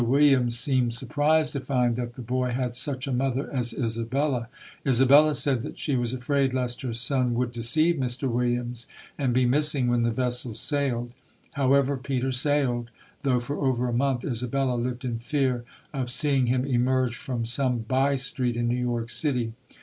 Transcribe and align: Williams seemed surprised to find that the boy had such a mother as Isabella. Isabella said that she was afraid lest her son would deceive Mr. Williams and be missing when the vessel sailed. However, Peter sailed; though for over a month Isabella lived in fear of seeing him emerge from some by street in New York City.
Williams 0.03 0.57
seemed 0.57 0.95
surprised 0.95 1.53
to 1.53 1.59
find 1.59 1.95
that 1.95 2.15
the 2.15 2.23
boy 2.23 2.49
had 2.49 2.73
such 2.73 3.05
a 3.05 3.11
mother 3.11 3.53
as 3.53 3.71
Isabella. 3.71 4.49
Isabella 4.83 5.35
said 5.35 5.61
that 5.61 5.77
she 5.77 5.95
was 5.95 6.11
afraid 6.11 6.55
lest 6.55 6.81
her 6.81 6.91
son 6.91 7.35
would 7.35 7.51
deceive 7.51 7.97
Mr. 7.97 8.27
Williams 8.27 8.87
and 9.15 9.31
be 9.31 9.45
missing 9.45 9.89
when 9.89 10.01
the 10.01 10.09
vessel 10.09 10.55
sailed. 10.55 11.11
However, 11.53 11.97
Peter 11.97 12.31
sailed; 12.31 12.89
though 13.21 13.39
for 13.39 13.57
over 13.63 13.87
a 13.87 13.93
month 13.93 14.25
Isabella 14.25 14.73
lived 14.73 15.05
in 15.05 15.19
fear 15.19 15.65
of 15.93 16.09
seeing 16.09 16.47
him 16.47 16.65
emerge 16.65 17.15
from 17.15 17.45
some 17.45 17.81
by 17.87 18.15
street 18.15 18.57
in 18.57 18.67
New 18.67 18.79
York 18.83 19.11
City. 19.11 19.53